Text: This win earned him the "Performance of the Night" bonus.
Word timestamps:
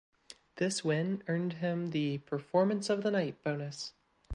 This 0.55 0.83
win 0.83 1.21
earned 1.27 1.53
him 1.53 1.91
the 1.91 2.17
"Performance 2.17 2.89
of 2.89 3.03
the 3.03 3.11
Night" 3.11 3.43
bonus. 3.43 3.93